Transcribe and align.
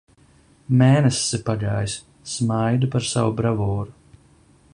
Mēnesis 0.81 1.35
ir 1.39 1.43
pagājis. 1.49 1.99
Smaidu 2.37 2.91
par 2.97 3.09
savu 3.11 3.37
bravūru. 3.43 3.99